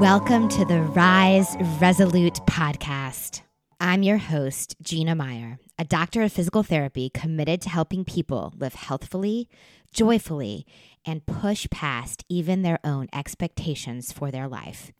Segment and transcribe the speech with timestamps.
[0.00, 3.40] Welcome to the Rise Resolute podcast.
[3.80, 8.74] I'm your host, Gina Meyer, a doctor of physical therapy committed to helping people live
[8.74, 9.48] healthfully,
[9.94, 10.66] joyfully,
[11.06, 14.92] and push past even their own expectations for their life.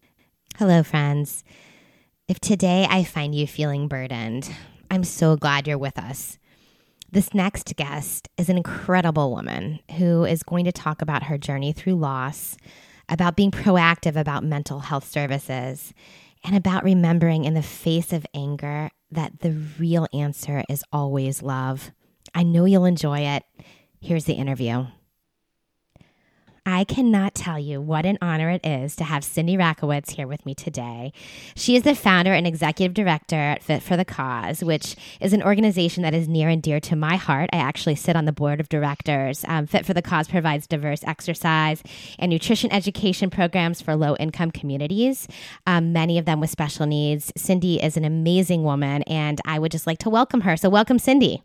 [0.57, 1.45] Hello, friends.
[2.27, 4.51] If today I find you feeling burdened,
[4.91, 6.39] I'm so glad you're with us.
[7.13, 11.75] This next guest is an incredible woman who is going to talk about her journey
[11.75, 12.57] through loss
[13.09, 15.93] about being proactive about mental health services,
[16.45, 21.91] and about remembering in the face of anger that the real answer is always love.
[22.35, 23.43] I know you'll enjoy it.
[24.01, 24.87] Here's the interview.
[26.69, 30.45] I cannot tell you what an honor it is to have Cindy Rakowitz here with
[30.45, 31.13] me today.
[31.55, 35.45] She is the founder and executive director at Fit for the Cause, which is an
[35.45, 37.51] organization that is near and dear to my heart.
[37.53, 39.45] I actually sit on the board of directors.
[39.47, 41.85] Um, Fit for the Cause provides diverse exercise
[42.19, 45.29] and nutrition education programs for low income communities,
[45.69, 47.33] um, many of them with special needs.
[47.37, 50.57] Cindy is an amazing woman, and I would just like to welcome her.
[50.57, 51.45] So, welcome, Cindy.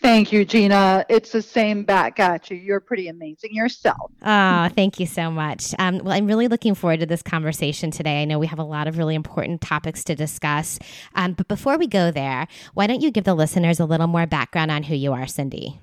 [0.00, 1.04] Thank you, Gina.
[1.08, 2.56] It's the same back at you.
[2.56, 4.12] You're pretty amazing yourself.
[4.24, 5.74] Oh, thank you so much.
[5.78, 8.22] Um, well, I'm really looking forward to this conversation today.
[8.22, 10.78] I know we have a lot of really important topics to discuss.
[11.14, 14.26] Um, but before we go there, why don't you give the listeners a little more
[14.26, 15.80] background on who you are, Cindy?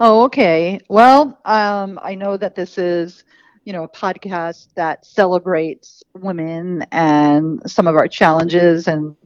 [0.00, 0.80] Oh, okay.
[0.88, 3.24] Well, um, I know that this is
[3.66, 9.16] you know, a podcast that celebrates women and some of our challenges and,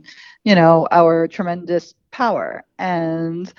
[0.45, 2.65] you know, our tremendous power.
[2.79, 3.53] And,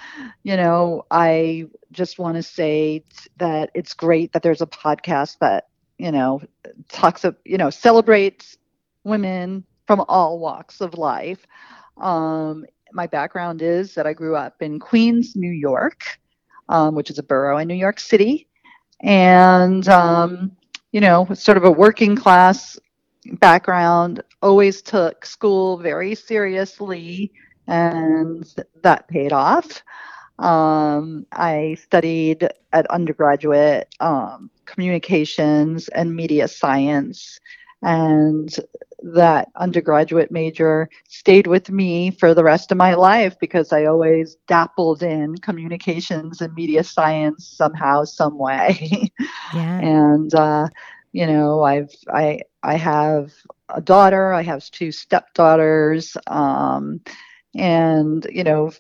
[0.44, 3.04] you know, I just want to say
[3.38, 6.42] that it's great that there's a podcast that, you know,
[6.90, 8.58] talks of, you know, celebrates
[9.04, 11.46] women from all walks of life.
[11.98, 16.20] Um, my background is that I grew up in Queens, New York,
[16.70, 18.48] um, which is a borough in New York City.
[19.02, 20.56] And, um,
[20.92, 22.78] you know, sort of a working class
[23.34, 27.32] background, always took school very seriously,
[27.68, 28.46] and
[28.84, 29.84] that paid off.
[30.40, 37.40] Um, I studied at undergraduate um, communications and media science,
[37.82, 38.50] and
[39.04, 44.38] that undergraduate major stayed with me for the rest of my life because I always
[44.48, 49.12] dabbled in communications and media science somehow, some way.
[49.52, 49.82] Yeah.
[49.82, 50.68] and uh,
[51.12, 53.32] you know, I've I I have
[53.70, 54.34] a daughter.
[54.34, 56.16] I have two stepdaughters.
[56.28, 57.02] Um,
[57.56, 58.72] and you know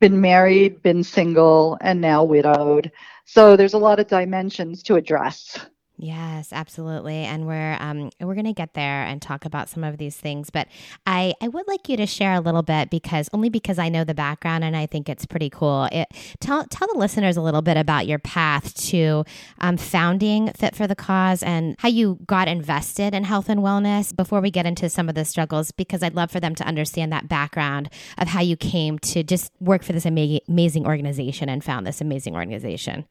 [0.00, 2.90] been married been single and now widowed.
[3.24, 5.58] So there's a lot of dimensions to address
[6.00, 9.98] Yes, absolutely, and we're um, we're going to get there and talk about some of
[9.98, 10.48] these things.
[10.48, 10.68] But
[11.08, 14.04] I I would like you to share a little bit because only because I know
[14.04, 15.88] the background and I think it's pretty cool.
[15.90, 16.06] It
[16.38, 19.24] tell tell the listeners a little bit about your path to
[19.58, 24.14] um, founding Fit for the Cause and how you got invested in health and wellness.
[24.14, 27.12] Before we get into some of the struggles, because I'd love for them to understand
[27.12, 31.64] that background of how you came to just work for this amazing amazing organization and
[31.64, 33.04] found this amazing organization.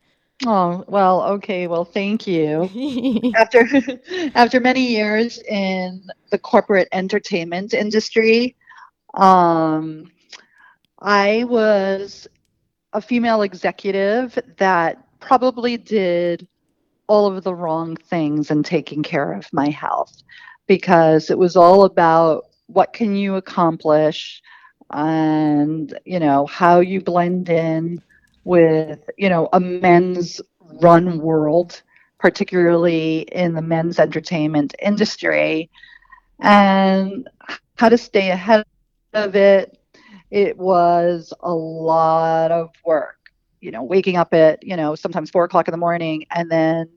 [0.46, 1.68] Oh, well, okay.
[1.68, 2.70] Well, thank you.
[3.36, 3.68] after
[4.36, 8.56] after many years in the corporate entertainment industry,
[9.16, 10.12] um,
[11.02, 12.28] I was
[12.94, 16.48] a female executive that probably did
[17.08, 20.24] all of the wrong things in taking care of my health
[20.68, 24.42] because it was all about what can you accomplish
[24.92, 28.02] and you know how you blend in
[28.48, 30.42] with you know a men's
[30.82, 31.82] run world
[32.20, 35.70] particularly in the men's entertainment industry.
[36.40, 37.28] And
[37.76, 38.64] how to stay ahead
[39.14, 39.78] of it
[40.32, 43.18] it was a lot of work.
[43.62, 46.90] You know waking up at you know sometimes four o'clock in the morning and then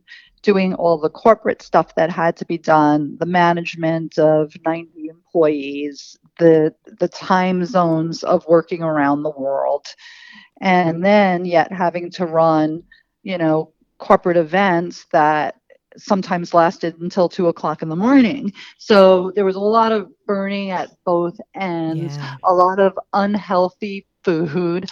[0.42, 6.18] doing all the corporate stuff that had to be done the management of 90 employees
[6.38, 9.86] the the time zones of working around the world
[10.60, 12.82] and then yet having to run,
[13.22, 15.56] you know, corporate events that
[15.96, 18.52] sometimes lasted until two o'clock in the morning.
[18.78, 22.36] So there was a lot of burning at both ends, yeah.
[22.44, 24.88] a lot of unhealthy food.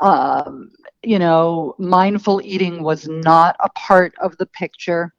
[0.00, 0.70] Um,
[1.02, 5.12] you know, mindful eating was not a part of the picture.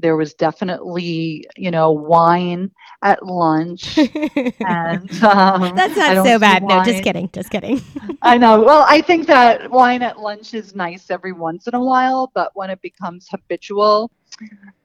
[0.00, 2.70] There was definitely, you know, wine
[3.02, 3.98] at lunch.
[4.66, 6.62] and um, that's not so bad.
[6.62, 7.28] No, just kidding.
[7.32, 7.80] Just kidding.
[8.22, 8.62] I know.
[8.62, 12.50] Well, I think that wine at lunch is nice every once in a while, but
[12.54, 14.10] when it becomes habitual,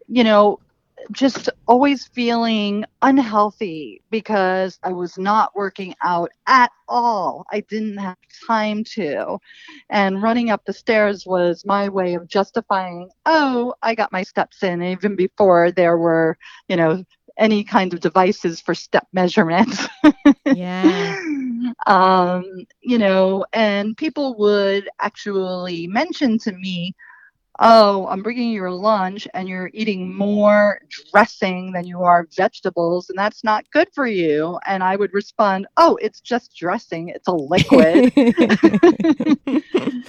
[0.08, 0.60] you know,
[1.12, 7.46] just always feeling unhealthy because I was not working out at all.
[7.52, 8.18] I didn't have
[8.48, 9.38] time to.
[9.90, 14.64] And running up the stairs was my way of justifying, oh, I got my steps
[14.64, 16.38] in even before there were,
[16.68, 17.04] you know,
[17.38, 19.88] any kind of devices for step measurements.
[20.46, 21.20] yeah.
[21.88, 22.44] Um,
[22.82, 26.96] you know, and people would actually mention to me,
[27.60, 30.80] oh, I'm bringing you your lunch and you're eating more
[31.12, 34.60] dressing than you are vegetables, and that's not good for you.
[34.66, 38.12] And I would respond, oh, it's just dressing, it's a liquid.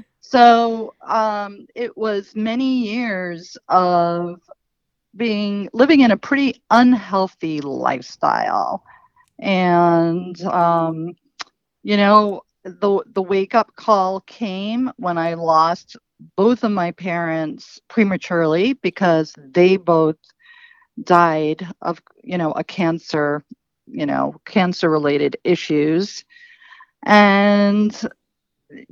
[0.20, 4.40] so um, it was many years of
[5.16, 8.84] being living in a pretty unhealthy lifestyle
[9.40, 11.14] and um,
[11.82, 15.96] you know the the wake up call came when I lost
[16.36, 20.16] both of my parents prematurely because they both
[21.02, 23.44] died of you know a cancer
[23.86, 26.24] you know cancer related issues.
[27.04, 27.98] And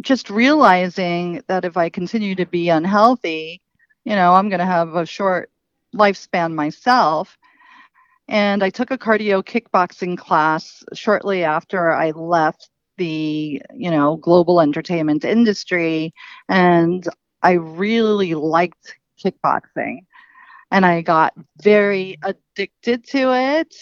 [0.00, 3.60] just realizing that if i continue to be unhealthy
[4.04, 5.50] you know i'm going to have a short
[5.94, 7.38] lifespan myself.
[8.28, 14.60] And i took a cardio kickboxing class shortly after i left the you know global
[14.60, 16.12] entertainment industry
[16.48, 17.08] and
[17.42, 20.00] i really liked kickboxing.
[20.70, 23.74] And i got very addicted to it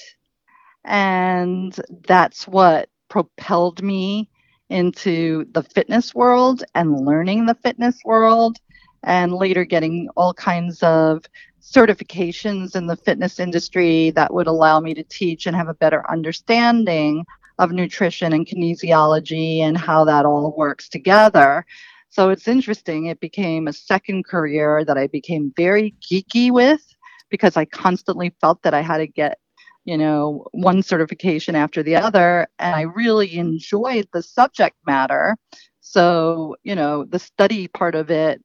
[0.85, 4.29] and that's what propelled me
[4.71, 8.59] into the fitness world and learning the fitness world
[9.03, 11.25] and later getting all kinds of
[11.63, 16.09] certifications in the fitness industry that would allow me to teach and have a better
[16.11, 17.25] understanding
[17.59, 21.65] of nutrition and kinesiology and how that all works together.
[22.11, 23.07] So it's interesting.
[23.07, 26.83] It became a second career that I became very geeky with
[27.31, 29.39] because I constantly felt that I had to get,
[29.85, 32.47] you know, one certification after the other.
[32.59, 35.37] And I really enjoyed the subject matter.
[35.81, 38.43] So, you know, the study part of it,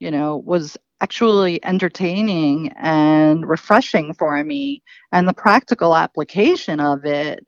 [0.00, 4.82] you know, was actually entertaining and refreshing for me.
[5.12, 7.46] And the practical application of it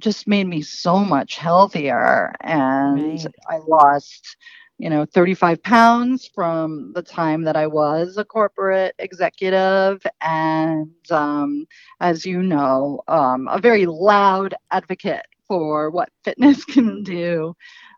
[0.00, 2.34] just made me so much healthier.
[2.40, 3.26] And right.
[3.48, 4.36] i lost
[4.78, 10.02] you know 35 pounds from the time that i was a corporate executive.
[10.22, 11.66] And um,
[12.00, 17.54] as you know um, a very loud advocate for what fitness can do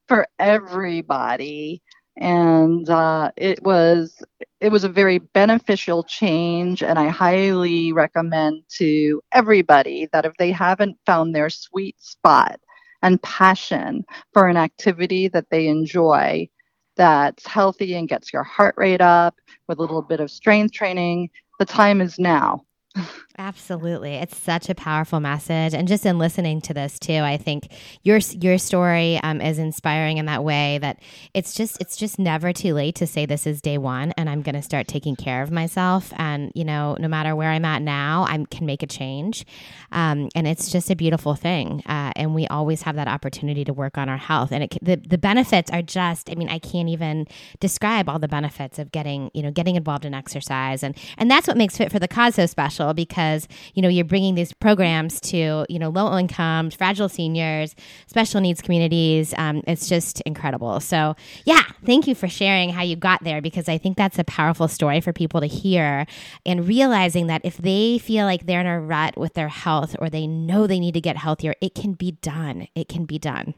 [0.08, 1.82] for everybody
[2.19, 4.23] and uh, it was
[4.61, 10.50] it was a very beneficial change and i highly recommend to everybody that if they
[10.50, 12.61] haven't found their sweet spot
[13.03, 16.49] and passion for an activity that they enjoy
[16.97, 19.37] that's healthy and gets your heart rate up
[19.69, 22.62] with a little bit of strength training the time is now
[23.40, 24.14] Absolutely.
[24.17, 25.73] It's such a powerful message.
[25.73, 27.69] And just in listening to this too, I think
[28.02, 31.00] your your story um, is inspiring in that way that
[31.35, 34.43] it's just it's just never too late to say this is day one and I'm
[34.43, 36.12] going to start taking care of myself.
[36.17, 39.46] And, you know, no matter where I'm at now, I can make a change.
[39.93, 41.84] Um, and it's just a beautiful thing.
[41.87, 44.50] Uh, and we always have that opportunity to work on our health.
[44.50, 47.29] And it, the, the benefits are just, I mean, I can't even
[47.61, 50.82] describe all the benefits of getting, you know, getting involved in exercise.
[50.82, 53.88] And, and that's what makes Fit for the Cause so special because because you know
[53.88, 57.75] you're bringing these programs to you know low income, fragile seniors,
[58.06, 59.34] special needs communities.
[59.36, 60.80] Um, it's just incredible.
[60.80, 61.14] So
[61.44, 64.69] yeah, thank you for sharing how you got there because I think that's a powerful
[64.69, 66.06] story for people to hear
[66.46, 70.10] and realizing that if they feel like they're in a rut with their health or
[70.10, 72.69] they know they need to get healthier, it can be done.
[72.74, 73.55] It can be done.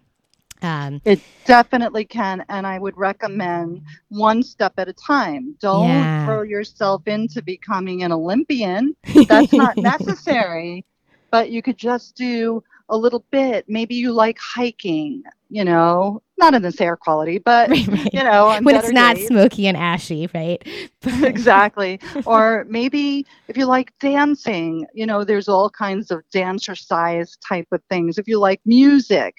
[0.63, 5.57] Um, it definitely can, and I would recommend one step at a time.
[5.61, 6.27] Don't yeah.
[6.27, 8.95] throw yourself into becoming an Olympian.
[9.29, 10.85] That's not necessary,
[11.31, 13.65] but you could just do a little bit.
[13.69, 18.15] Maybe you like hiking, you know, not in this air quality, but right, right.
[18.15, 19.29] you know, when it's not days.
[19.29, 20.63] smoky and ashy, right?
[21.23, 22.01] exactly.
[22.27, 27.83] Or maybe if you like dancing, you know, there's all kinds of dancercise type of
[27.89, 28.19] things.
[28.19, 29.37] If you like music,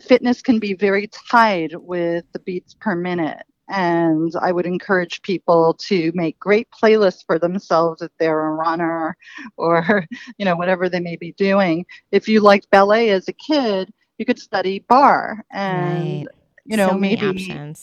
[0.00, 3.42] fitness can be very tied with the beats per minute.
[3.68, 9.16] And I would encourage people to make great playlists for themselves if they're a runner
[9.56, 10.06] or,
[10.38, 11.84] you know, whatever they may be doing.
[12.12, 16.34] If you liked ballet as a kid, you could study barre and, right.
[16.64, 17.74] you know, so maybe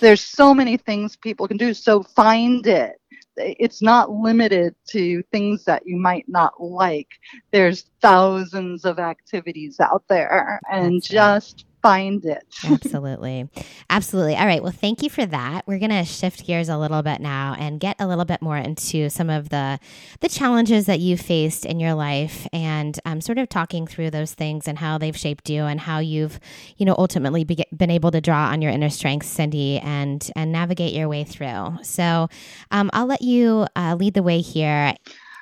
[0.00, 1.74] there's so many things people can do.
[1.74, 2.97] So find it
[3.38, 7.08] it's not limited to things that you might not like.
[7.50, 12.44] There's thousands of activities out there, and just find it.
[12.64, 13.48] Absolutely.
[13.90, 14.36] Absolutely.
[14.36, 14.62] All right.
[14.62, 15.66] Well, thank you for that.
[15.66, 18.56] We're going to shift gears a little bit now and get a little bit more
[18.56, 19.78] into some of the
[20.20, 24.34] the challenges that you faced in your life and um, sort of talking through those
[24.34, 26.40] things and how they've shaped you and how you've,
[26.76, 30.52] you know, ultimately be- been able to draw on your inner strengths, Cindy, and and
[30.52, 31.78] navigate your way through.
[31.82, 32.28] So
[32.70, 34.94] um, I'll let you uh, lead the way here.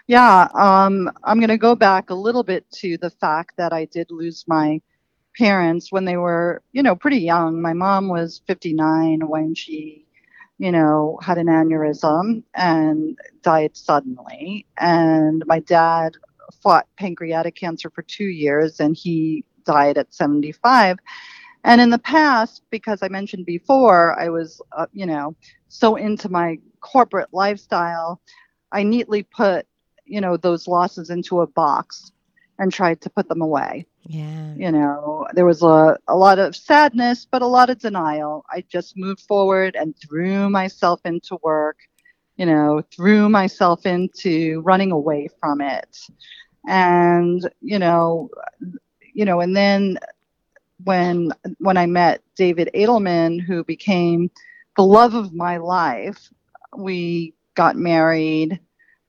[0.07, 3.87] Yeah, um, I'm going to go back a little bit to the fact that I
[3.87, 4.81] did lose my
[5.37, 7.61] parents when they were, you know, pretty young.
[7.61, 10.07] My mom was 59 when she,
[10.59, 14.67] you know, had an aneurysm and died suddenly.
[14.79, 16.17] And my dad
[16.63, 20.99] fought pancreatic cancer for two years and he died at 75.
[21.65, 25.35] And in the past, because I mentioned before, I was, uh, you know,
[25.69, 28.21] so into my corporate lifestyle,
[28.71, 29.67] I neatly put,
[30.05, 32.13] you know, those losses into a box
[32.59, 33.87] and tried to put them away.
[34.09, 34.55] Yeah.
[34.55, 38.45] You know, there was a, a lot of sadness, but a lot of denial.
[38.51, 41.79] I just moved forward and threw myself into work,
[42.37, 45.99] you know, threw myself into running away from it.
[46.69, 48.31] And, you know,
[49.15, 49.99] you know, and then
[50.85, 54.31] when when I met David Edelman, who became
[54.77, 56.31] the love of my life,
[56.77, 58.61] we got married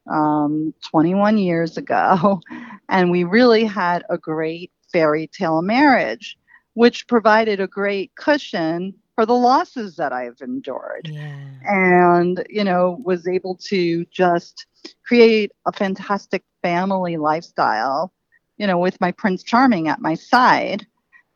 [0.10, 2.42] um, 21 years ago,
[2.89, 6.38] and we really had a great fairy tale marriage,
[6.74, 11.10] which provided a great cushion for the losses that I've endured.
[11.12, 11.39] Yeah.
[11.63, 14.67] And, you know, was able to just
[15.06, 18.13] create a fantastic family lifestyle,
[18.58, 20.86] you know, with my Prince Charming at my side.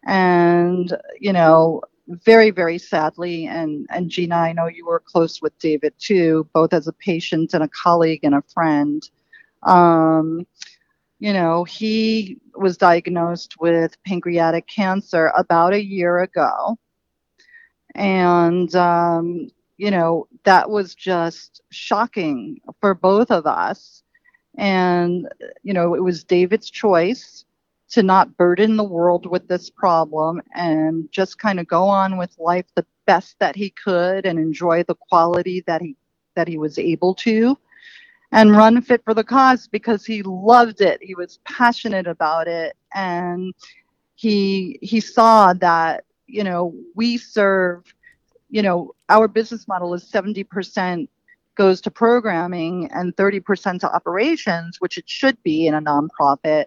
[0.06, 5.58] And, you know, very, very sadly, and, and Gina, I know you were close with
[5.60, 9.08] David too, both as a patient and a colleague and a friend.
[9.64, 10.46] Um,
[11.22, 16.80] you know, he was diagnosed with pancreatic cancer about a year ago.
[17.94, 24.02] And, um, you know, that was just shocking for both of us.
[24.58, 25.30] And,
[25.62, 27.46] you know, it was David's choice
[27.92, 32.36] to not burden the world with this problem and just kind of go on with
[32.40, 35.96] life the best that he could and enjoy the quality that he
[36.36, 37.56] that he was able to
[38.32, 41.00] and run fit for the cause because he loved it.
[41.02, 43.54] He was passionate about it and
[44.16, 47.84] he he saw that, you know, we serve,
[48.50, 51.08] you know, our business model is 70%
[51.56, 56.66] goes to programming and 30% to operations, which it should be in a nonprofit.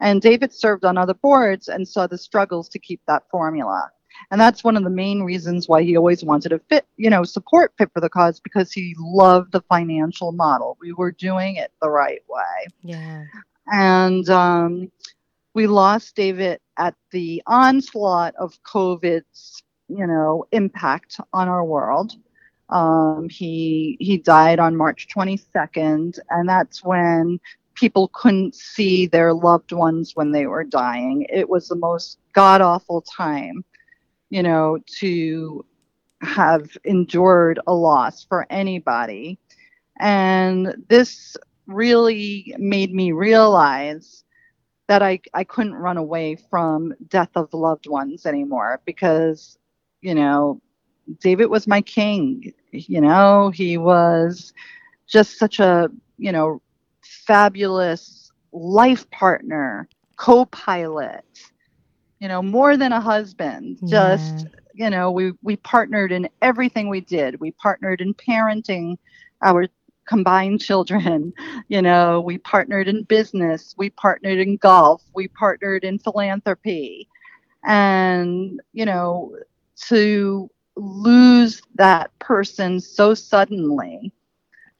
[0.00, 3.90] And David served on other boards and saw the struggles to keep that formula.
[4.30, 7.24] And that's one of the main reasons why he always wanted to fit, you know,
[7.24, 10.76] support Fit for the Cause because he loved the financial model.
[10.80, 12.66] We were doing it the right way.
[12.82, 13.24] Yeah.
[13.72, 14.90] And um,
[15.54, 22.12] we lost David at the onslaught of COVID's, you know, impact on our world.
[22.68, 27.38] Um, he he died on March 22nd, and that's when
[27.74, 31.26] people couldn't see their loved ones when they were dying.
[31.28, 33.64] It was the most god awful time
[34.30, 35.64] you know, to
[36.22, 39.38] have endured a loss for anybody.
[40.00, 44.24] And this really made me realize
[44.88, 49.58] that I, I couldn't run away from death of loved ones anymore because,
[50.00, 50.60] you know,
[51.20, 52.52] David was my king.
[52.72, 54.52] You know, he was
[55.06, 56.60] just such a, you know,
[57.02, 61.24] fabulous life partner, co pilot,
[62.20, 63.78] you know, more than a husband.
[63.82, 64.16] Yeah.
[64.16, 67.40] Just, you know, we we partnered in everything we did.
[67.40, 68.98] We partnered in parenting
[69.42, 69.66] our
[70.06, 71.32] combined children.
[71.68, 77.08] You know, we partnered in business, we partnered in golf, we partnered in philanthropy.
[77.64, 79.34] And, you know,
[79.88, 84.12] to lose that person so suddenly,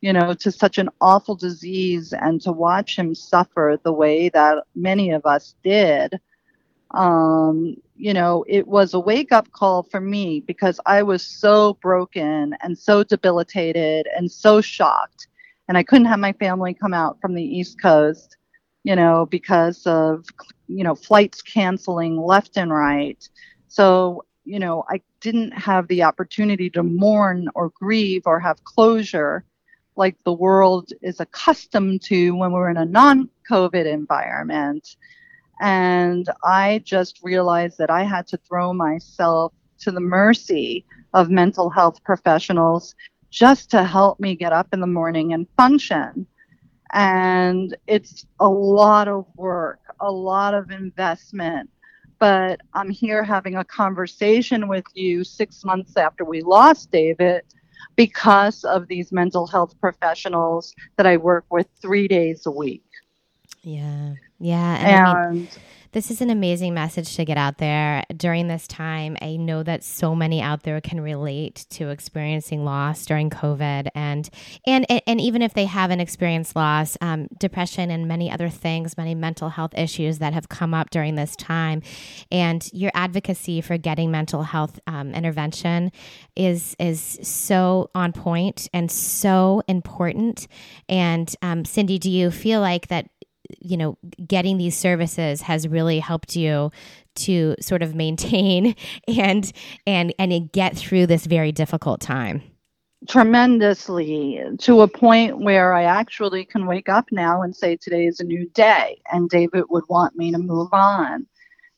[0.00, 4.62] you know, to such an awful disease and to watch him suffer the way that
[4.76, 6.20] many of us did,
[6.92, 11.74] um, you know, it was a wake up call for me because I was so
[11.74, 15.28] broken and so debilitated and so shocked.
[15.68, 18.36] And I couldn't have my family come out from the East Coast,
[18.84, 20.24] you know, because of,
[20.68, 23.28] you know, flights canceling left and right.
[23.68, 29.44] So, you know, I didn't have the opportunity to mourn or grieve or have closure
[29.96, 34.96] like the world is accustomed to when we're in a non COVID environment.
[35.60, 40.84] And I just realized that I had to throw myself to the mercy
[41.14, 42.94] of mental health professionals
[43.30, 46.26] just to help me get up in the morning and function.
[46.92, 51.68] And it's a lot of work, a lot of investment.
[52.18, 57.42] But I'm here having a conversation with you six months after we lost David
[57.94, 62.84] because of these mental health professionals that I work with three days a week.
[63.62, 64.14] Yeah.
[64.38, 64.76] Yeah.
[64.76, 65.48] And, and I mean,
[65.92, 69.16] This is an amazing message to get out there during this time.
[69.22, 74.28] I know that so many out there can relate to experiencing loss during COVID, and
[74.66, 79.14] and and even if they haven't experienced loss, um, depression and many other things, many
[79.14, 81.80] mental health issues that have come up during this time,
[82.30, 85.92] and your advocacy for getting mental health um, intervention
[86.36, 90.46] is is so on point and so important.
[90.90, 93.08] And um, Cindy, do you feel like that
[93.60, 96.70] you know, getting these services has really helped you
[97.16, 98.74] to sort of maintain
[99.08, 99.52] and
[99.86, 102.42] and and get through this very difficult time
[103.08, 108.20] tremendously to a point where I actually can wake up now and say today is
[108.20, 111.26] a new day and David would want me to move on.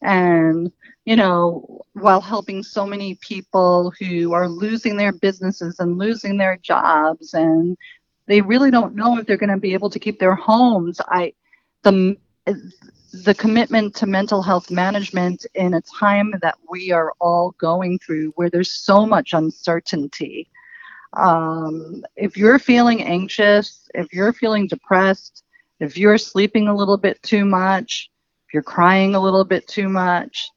[0.01, 0.73] And
[1.05, 6.59] you know, while helping so many people who are losing their businesses and losing their
[6.59, 7.77] jobs and
[8.27, 11.33] they really don't know if they're going to be able to keep their homes, I
[11.83, 12.17] the
[13.13, 18.31] the commitment to mental health management in a time that we are all going through
[18.37, 20.49] where there's so much uncertainty.
[21.15, 25.43] Um, if you're feeling anxious, if you're feeling depressed,
[25.81, 28.11] if you're sleeping a little bit too much,
[28.47, 30.51] if you're crying a little bit too much,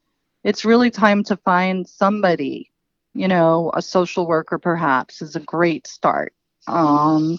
[0.44, 2.70] it's really time to find somebody,
[3.14, 6.34] you know, a social worker perhaps is a great start.
[6.66, 7.38] Um,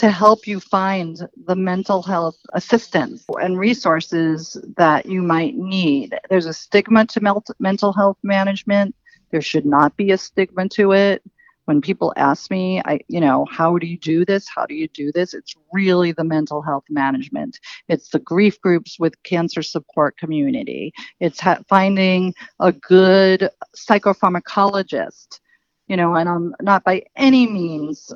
[0.00, 6.18] to help you find the mental health assistance and resources that you might need.
[6.30, 8.94] There's a stigma to mental health management.
[9.30, 11.22] There should not be a stigma to it.
[11.66, 14.48] When people ask me, I, you know, how do you do this?
[14.48, 15.34] How do you do this?
[15.34, 17.60] It's really the mental health management.
[17.88, 20.94] It's the grief groups with cancer support community.
[21.20, 25.40] It's ha- finding a good psychopharmacologist
[25.88, 28.12] you know, and I'm not by any means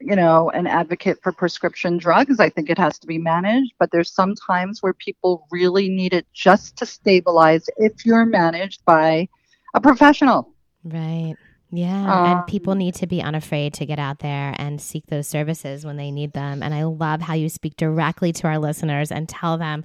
[0.00, 2.38] you know, an advocate for prescription drugs.
[2.38, 6.12] I think it has to be managed, but there's some times where people really need
[6.12, 9.28] it just to stabilize if you're managed by
[9.74, 10.52] a professional.
[10.84, 11.36] Right.
[11.76, 15.26] Yeah, um, and people need to be unafraid to get out there and seek those
[15.28, 16.62] services when they need them.
[16.62, 19.84] And I love how you speak directly to our listeners and tell them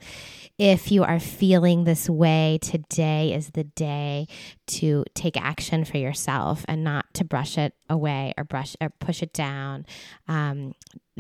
[0.58, 4.28] if you are feeling this way, today is the day
[4.68, 9.22] to take action for yourself and not to brush it away or brush or push
[9.22, 9.86] it down.
[10.30, 10.74] Um,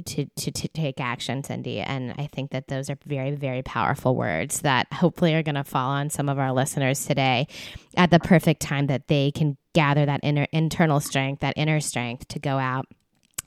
[0.06, 1.80] to, to, to take action, Cindy.
[1.80, 5.64] And I think that those are very, very powerful words that hopefully are going to
[5.64, 7.48] fall on some of our listeners today
[7.98, 12.28] at the perfect time that they can gather that inner internal strength, that inner strength
[12.30, 12.86] to go out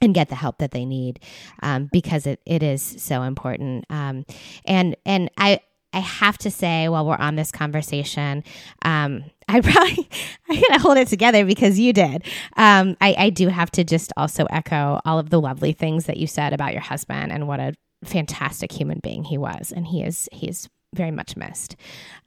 [0.00, 1.20] and get the help that they need
[1.62, 3.85] um, because it, it is so important.
[3.90, 4.24] Um,
[4.64, 5.61] and and I
[5.94, 8.44] I have to say, while we're on this conversation,
[8.83, 10.09] um, I probably
[10.48, 12.24] I'm gonna hold it together because you did.
[12.57, 16.16] Um, I, I do have to just also echo all of the lovely things that
[16.16, 20.02] you said about your husband and what a fantastic human being he was, and he
[20.02, 21.76] is he is very much missed.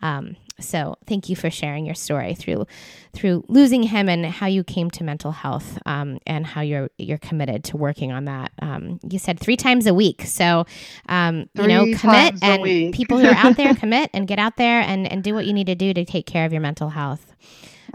[0.01, 2.65] Um, so thank you for sharing your story through
[3.13, 7.19] through losing him and how you came to mental health um, and how you're you're
[7.19, 8.51] committed to working on that.
[8.61, 10.65] Um, you said three times a week, so
[11.09, 14.81] um, you know commit and people who are out there commit and get out there
[14.81, 17.33] and and do what you need to do to take care of your mental health.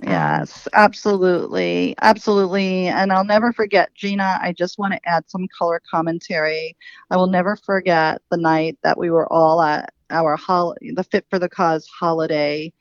[0.04, 1.94] Um, yes, absolutely.
[2.00, 2.88] Absolutely.
[2.88, 6.76] And I'll never forget, Gina, I just want to add some color commentary.
[7.10, 11.26] I will never forget the night that we were all at our hol- the Fit
[11.30, 12.72] for the Cause holiday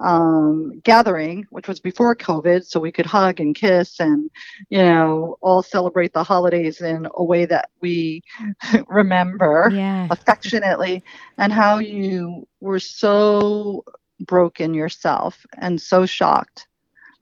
[0.00, 4.30] um, gathering, which was before COVID, so we could hug and kiss and,
[4.70, 8.22] you know, all celebrate the holidays in a way that we
[8.88, 10.06] remember yeah.
[10.10, 11.02] affectionately,
[11.38, 13.84] and how you were so
[14.20, 16.66] broken yourself and so shocked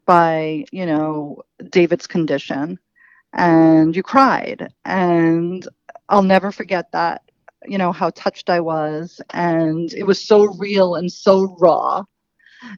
[0.05, 2.79] by, you know, David's condition,
[3.33, 4.72] and you cried.
[4.85, 5.66] And
[6.09, 7.22] I'll never forget that
[7.66, 12.05] you know how touched I was, and it was so real and so raw.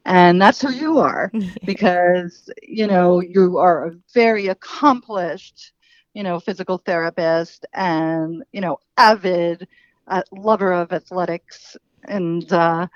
[0.05, 1.31] And that's who you are,
[1.65, 5.73] because you know you are a very accomplished,
[6.13, 9.67] you know, physical therapist, and you know, avid
[10.07, 12.87] uh, lover of athletics, and uh,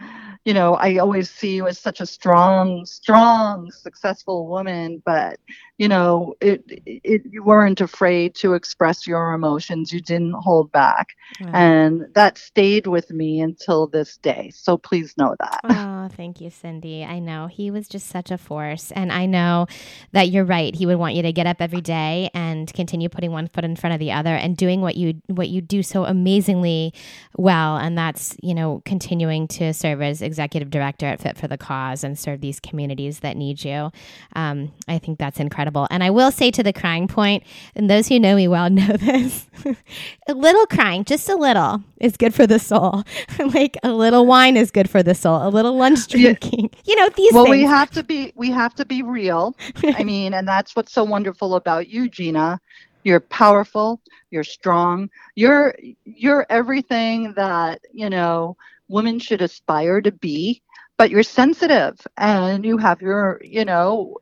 [0.45, 5.39] you know, I always see you as such a strong, strong, successful woman, but
[5.77, 9.91] you know, it, it you weren't afraid to express your emotions.
[9.91, 14.51] You didn't hold back, and that stayed with me until this day.
[14.53, 15.62] So please know that.
[15.63, 17.03] Oh, thank you, Cindy.
[17.03, 19.67] I know he was just such a force, and I know
[20.12, 20.75] that you're right.
[20.75, 23.75] He would want you to get up every day and continue putting one foot in
[23.75, 26.93] front of the other and doing what you what you do so amazingly
[27.36, 31.58] well, and that's you know continuing to serve as executive director at Fit for the
[31.60, 33.91] Cause and serve these communities that need you.
[34.36, 35.88] Um, I think that's incredible.
[35.91, 37.43] And I will say to the crying point,
[37.76, 39.46] and those who know me well know this
[40.28, 43.04] a little crying, just a little, is good for the soul.
[43.54, 46.69] like a little wine is good for the soul, a little lunch drinking.
[46.72, 46.80] Yeah.
[46.86, 47.58] You know, these well, things.
[47.58, 49.56] we have to be we have to be real.
[49.84, 52.60] I mean, and that's what's so wonderful about you, Gina.
[53.04, 54.00] You're powerful,
[54.32, 58.56] you're strong, you're you're everything that, you know,
[58.88, 60.62] women should aspire to be,
[60.98, 64.17] but you're sensitive and you have your, you know,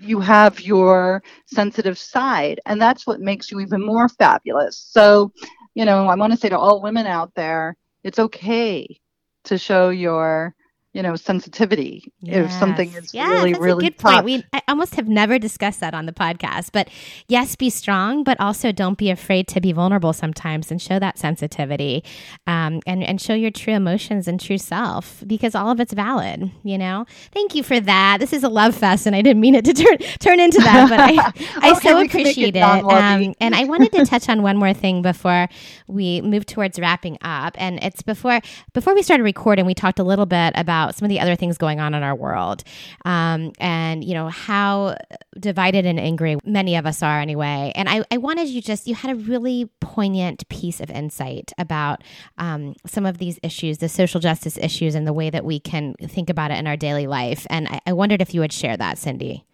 [0.00, 4.76] you have your sensitive side and that's what makes you even more fabulous.
[4.76, 5.32] So,
[5.74, 9.00] you know, I want to say to all women out there, it's okay
[9.44, 10.54] to show your
[10.92, 12.46] you know sensitivity yes.
[12.46, 14.12] if something is yes, really that's really a good tough.
[14.12, 16.88] point we I almost have never discussed that on the podcast but
[17.28, 21.18] yes be strong but also don't be afraid to be vulnerable sometimes and show that
[21.18, 22.04] sensitivity
[22.46, 26.50] um, and and show your true emotions and true self because all of it's valid
[26.62, 29.54] you know thank you for that this is a love fest and i didn't mean
[29.54, 31.12] it to turn turn into that but i
[31.66, 34.74] i okay, so appreciate it, it um, and i wanted to touch on one more
[34.74, 35.48] thing before
[35.86, 38.40] we move towards wrapping up and it's before
[38.74, 41.36] before we started recording we talked a little bit about about some of the other
[41.36, 42.64] things going on in our world
[43.04, 44.96] um, and you know how
[45.38, 48.94] divided and angry many of us are anyway and I, I wanted you just you
[48.94, 52.02] had a really poignant piece of insight about
[52.38, 55.94] um, some of these issues the social justice issues and the way that we can
[55.94, 58.76] think about it in our daily life and I, I wondered if you would share
[58.76, 59.44] that cindy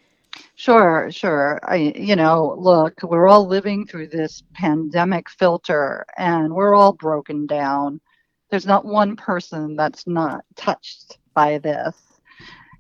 [0.55, 1.59] Sure, sure.
[1.65, 7.47] I, you know, look, we're all living through this pandemic filter and we're all broken
[7.47, 8.01] down.
[8.51, 11.95] There's not one person that's not touched by this.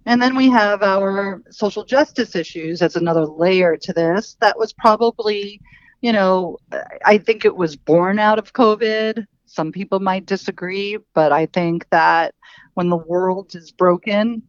[0.04, 4.36] And then we have our social justice issues as another layer to this.
[4.40, 5.60] That was probably,
[6.00, 6.58] you know,
[7.04, 9.24] I think it was born out of COVID.
[9.46, 12.34] Some people might disagree, but I think that
[12.74, 14.42] when the world is broken,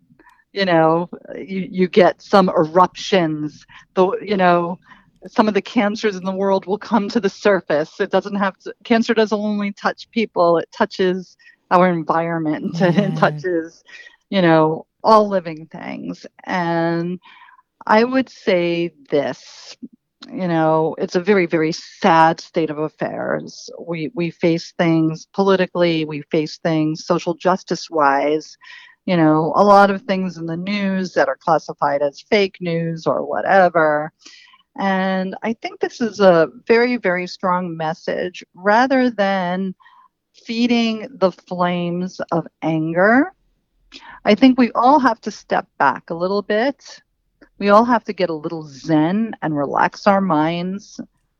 [0.53, 3.63] you know, you, you get some eruptions.
[3.93, 4.79] The, you know,
[5.27, 7.99] some of the cancers in the world will come to the surface.
[7.99, 11.37] It doesn't have to, cancer doesn't only touch people, it touches
[11.71, 12.99] our environment, mm-hmm.
[12.99, 13.83] it touches,
[14.29, 16.25] you know, all living things.
[16.45, 17.19] And
[17.85, 19.77] I would say this,
[20.31, 23.69] you know, it's a very, very sad state of affairs.
[23.79, 28.57] We, we face things politically, we face things social justice wise.
[29.05, 33.07] You know, a lot of things in the news that are classified as fake news
[33.07, 34.11] or whatever.
[34.77, 39.73] And I think this is a very, very strong message rather than
[40.45, 43.33] feeding the flames of anger.
[44.25, 47.01] I think we all have to step back a little bit.
[47.57, 50.99] We all have to get a little zen and relax our minds,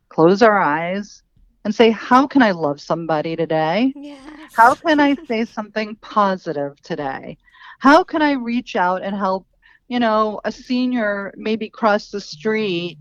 [0.09, 1.23] close our eyes,
[1.63, 3.93] and say, How can I love somebody today?
[3.95, 4.53] Yes.
[4.55, 7.38] How can I say something positive today?
[7.79, 9.47] How can I reach out and help,
[9.88, 12.97] you know, a senior maybe cross the street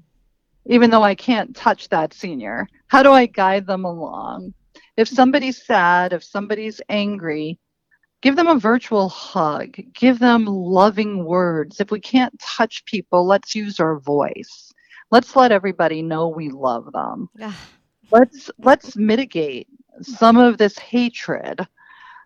[0.66, 2.68] even though I can't touch that senior?
[2.88, 4.54] How do I guide them along?
[4.98, 7.60] If somebody's sad, if somebody's angry,
[8.20, 11.78] give them a virtual hug, give them loving words.
[11.78, 14.72] If we can't touch people, let's use our voice.
[15.12, 17.28] Let's let everybody know we love them.
[17.38, 17.52] Yeah.
[18.10, 19.68] let's let's mitigate
[20.02, 21.64] some of this hatred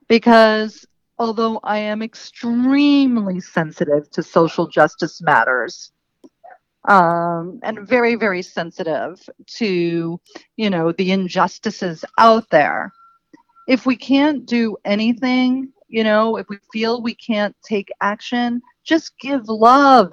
[0.09, 0.87] because
[1.19, 5.93] although I am extremely sensitive to social justice matters,
[6.89, 10.21] um, and very, very sensitive to,
[10.57, 12.93] you know, the injustices out there.
[13.69, 19.17] If we can't do anything, you know, if we feel we can't take action, just
[19.21, 20.13] give love.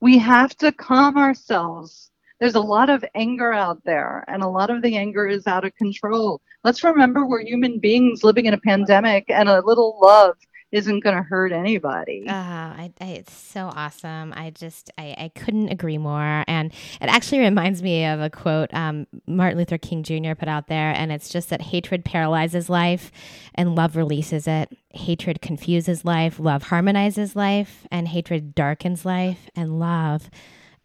[0.00, 2.10] We have to calm ourselves.
[2.38, 5.64] There's a lot of anger out there, and a lot of the anger is out
[5.64, 6.40] of control.
[6.64, 10.36] Let's remember we're human beings living in a pandemic, and a little love
[10.76, 12.24] isn't going to hurt anybody.
[12.28, 14.32] Oh, I, I, it's so awesome.
[14.36, 16.44] I just, I, I couldn't agree more.
[16.46, 20.34] And it actually reminds me of a quote um, Martin Luther King Jr.
[20.34, 20.92] put out there.
[20.92, 23.10] And it's just that hatred paralyzes life
[23.54, 24.76] and love releases it.
[24.90, 30.30] Hatred confuses life, love harmonizes life, and hatred darkens life, and love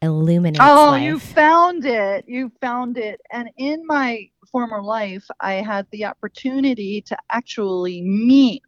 [0.01, 0.69] illuminates life.
[0.69, 1.03] oh, life.
[1.03, 2.25] you found it.
[2.27, 3.21] You found it.
[3.31, 8.63] And in my former life, I had the opportunity to actually meet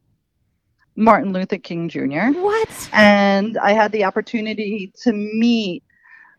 [0.95, 2.31] Martin Luther King Jr.
[2.39, 2.89] What?
[2.93, 5.83] And I had the opportunity to meet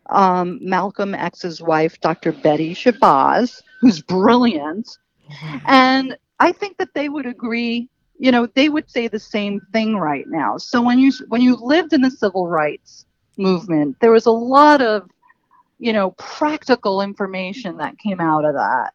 [0.09, 2.31] um, Malcolm X's wife, Dr.
[2.31, 4.97] Betty Shabazz, who's brilliant.
[5.65, 7.89] And I think that they would agree.
[8.17, 10.57] You know, they would say the same thing right now.
[10.57, 13.05] So when you when you lived in the civil rights
[13.37, 15.09] movement, there was a lot of,
[15.79, 18.93] you know, practical information that came out of that.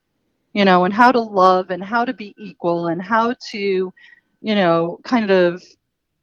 [0.52, 3.92] You know, and how to love and how to be equal and how to
[4.40, 5.62] you know, kind of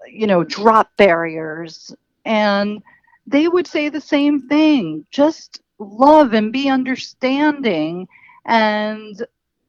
[0.09, 1.95] you know, drop barriers.
[2.25, 2.81] And
[3.25, 8.07] they would say the same thing just love and be understanding.
[8.45, 9.25] And,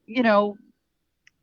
[0.07, 0.57] you know,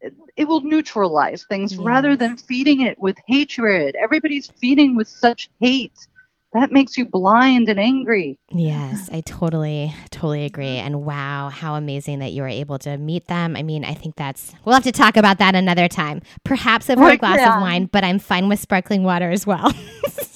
[0.02, 1.82] it, it will neutralize things yes.
[1.82, 3.96] rather than feeding it with hatred.
[3.96, 6.08] Everybody's feeding with such hate
[6.56, 8.39] that makes you blind and angry.
[8.50, 10.78] Yes, I totally, totally agree.
[10.78, 13.56] And wow, how amazing that you were able to meet them.
[13.56, 17.10] I mean, I think that's, we'll have to talk about that another time, perhaps over
[17.10, 17.56] a glass yeah.
[17.56, 19.72] of wine, but I'm fine with sparkling water as well.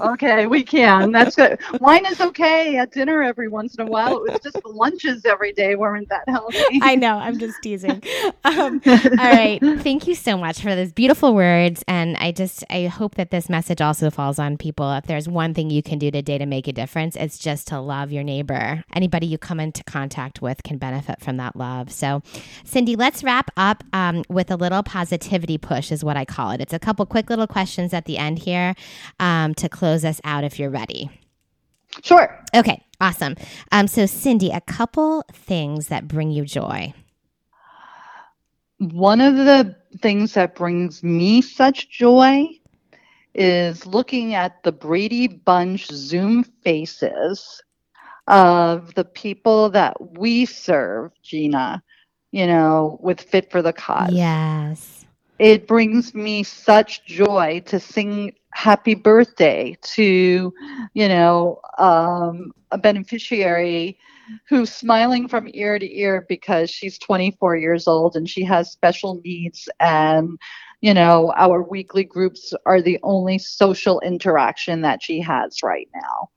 [0.00, 1.12] okay, we can.
[1.12, 1.58] That's good.
[1.80, 4.16] Wine is okay at dinner every once in a while.
[4.16, 6.80] It was just the lunches every day weren't that healthy.
[6.82, 7.16] I know.
[7.18, 8.02] I'm just teasing.
[8.44, 9.58] Um, all right.
[9.60, 11.84] Thank you so much for those beautiful words.
[11.86, 14.90] And I just, I hope that this message also falls on people.
[14.92, 17.80] If there's one thing you can do today to make a difference, it's just to
[17.80, 18.84] love your neighbor.
[18.94, 21.90] Anybody you come into contact with can benefit from that love.
[21.92, 22.22] So,
[22.64, 26.60] Cindy, let's wrap up um, with a little positivity push, is what I call it.
[26.60, 28.74] It's a couple quick little questions at the end here
[29.20, 31.08] um, to close us out if you're ready.
[32.02, 32.44] Sure.
[32.52, 33.36] Okay, awesome.
[33.70, 36.92] Um, so, Cindy, a couple things that bring you joy.
[38.78, 42.48] One of the things that brings me such joy
[43.34, 47.62] is looking at the Brady Bunch Zoom faces
[48.26, 51.82] of the people that we serve, Gina,
[52.32, 54.12] you know, with Fit for the Cause.
[54.12, 55.06] Yes.
[55.38, 60.52] It brings me such joy to sing happy birthday to,
[60.94, 63.98] you know, um, a beneficiary
[64.48, 69.20] who's smiling from ear to ear because she's 24 years old and she has special
[69.24, 69.68] needs.
[69.80, 70.38] And
[70.80, 76.30] you know our weekly groups are the only social interaction that she has right now.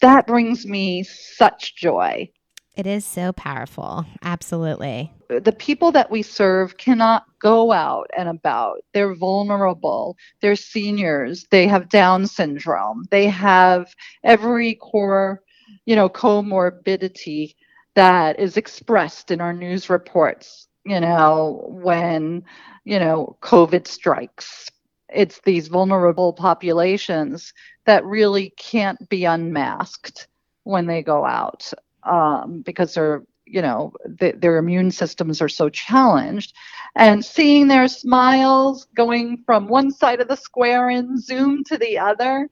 [0.00, 2.30] That brings me such joy
[2.76, 4.04] it is so powerful.
[4.22, 5.12] Absolutely.
[5.28, 8.84] The people that we serve cannot go out and about.
[8.92, 10.16] They're vulnerable.
[10.42, 11.46] They're seniors.
[11.50, 13.06] They have Down syndrome.
[13.10, 15.42] They have every core,
[15.86, 17.54] you know, comorbidity
[17.94, 22.44] that is expressed in our news reports, you know, when,
[22.84, 24.68] you know, COVID strikes.
[25.08, 27.54] It's these vulnerable populations
[27.86, 30.28] that really can't be unmasked
[30.64, 31.72] when they go out
[32.06, 36.54] um, because they're you know their immune systems are so challenged.
[36.94, 41.98] And seeing their smiles going from one side of the square in zoom to the
[41.98, 42.48] other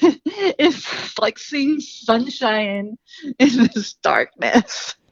[0.58, 0.86] is
[1.20, 2.98] like seeing sunshine
[3.38, 4.94] in this darkness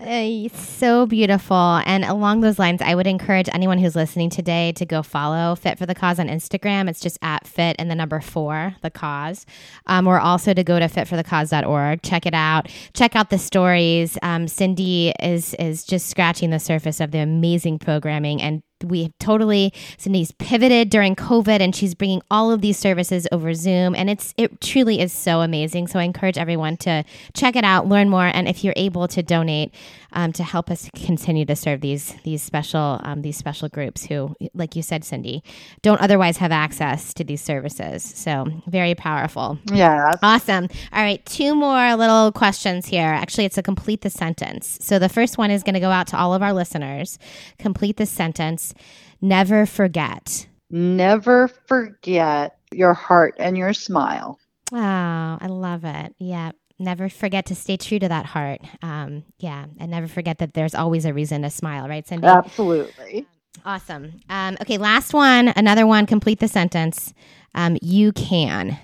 [0.00, 1.80] uh, so beautiful.
[1.84, 5.78] And along those lines, I would encourage anyone who's listening today to go follow Fit
[5.78, 6.88] for the Cause on Instagram.
[6.88, 9.46] It's just at fit and the number four, the cause.
[9.86, 12.02] Um, or also to go to fitforthecause.org.
[12.02, 12.70] Check it out.
[12.94, 14.18] Check out the stories.
[14.22, 19.72] Um, Cindy is is just scratching the surface of the amazing programming and we totally
[19.98, 24.34] Cindy's pivoted during COVID and she's bringing all of these services over Zoom and it's
[24.36, 25.86] it truly is so amazing.
[25.86, 29.22] So I encourage everyone to check it out, learn more, and if you're able to
[29.22, 29.72] donate
[30.12, 34.34] um, to help us continue to serve these these special um, these special groups who,
[34.54, 35.42] like you said, Cindy,
[35.82, 38.02] don't otherwise have access to these services.
[38.02, 39.58] So very powerful.
[39.72, 40.12] Yeah.
[40.22, 40.68] Awesome.
[40.92, 43.08] All right, two more little questions here.
[43.08, 44.78] Actually, it's a complete the sentence.
[44.80, 47.18] So the first one is going to go out to all of our listeners.
[47.58, 48.74] Complete the sentence
[49.20, 50.46] never forget.
[50.70, 54.38] Never forget your heart and your smile.
[54.72, 56.14] Wow, I love it.
[56.18, 56.52] Yeah.
[56.78, 58.60] Never forget to stay true to that heart.
[58.82, 59.66] Um, yeah.
[59.78, 62.26] And never forget that there's always a reason to smile, right, Cindy?
[62.26, 63.26] Absolutely.
[63.64, 64.20] Awesome.
[64.28, 65.48] Um, okay, last one.
[65.48, 66.04] Another one.
[66.06, 67.14] Complete the sentence.
[67.54, 68.78] Um, you can.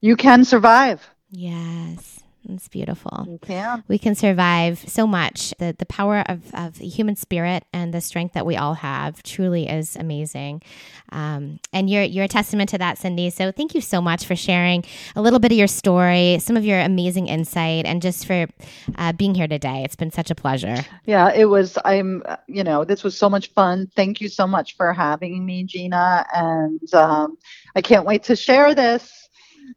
[0.00, 1.08] You can survive.
[1.30, 2.19] Yes.
[2.54, 3.26] It's beautiful.
[3.28, 3.84] We can.
[3.88, 5.54] We can survive so much.
[5.58, 9.22] The the power of, of the human spirit and the strength that we all have
[9.22, 10.62] truly is amazing.
[11.12, 13.30] Um, and you're you're a testament to that, Cindy.
[13.30, 14.84] So thank you so much for sharing
[15.16, 18.46] a little bit of your story, some of your amazing insight, and just for
[18.96, 19.82] uh, being here today.
[19.84, 20.84] It's been such a pleasure.
[21.06, 21.78] Yeah, it was.
[21.84, 22.22] I'm.
[22.46, 23.90] You know, this was so much fun.
[23.96, 26.26] Thank you so much for having me, Gina.
[26.34, 27.36] And um,
[27.76, 29.19] I can't wait to share this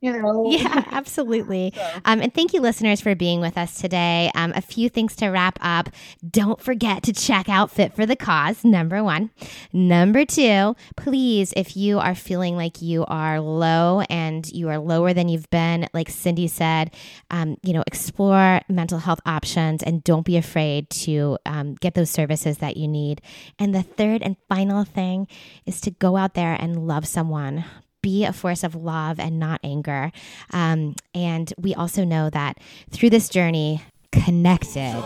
[0.02, 0.50] you know.
[0.50, 1.74] Yeah, absolutely.
[1.84, 1.90] So.
[2.06, 4.32] Um, and thank you, listeners, for being with us today.
[4.36, 5.90] Um, a few things to wrap up.
[6.30, 9.32] Don't forget to check out Fit for the Cause, number one.
[9.72, 15.14] Number two, please, if you are feeling like you are low and you are lower
[15.14, 16.94] than you've been, like Cindy said,
[17.32, 22.10] um, you know, explore mental health options and don't be afraid to um, get those
[22.10, 23.22] services that you need.
[23.60, 25.28] And the third and final thing
[25.66, 27.66] is to go out there and love someone
[28.04, 30.12] be a force of love and not anger.
[30.52, 32.60] Um, and we also know that
[32.92, 35.02] through this journey, connected,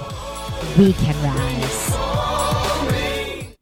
[0.77, 2.06] we can rise.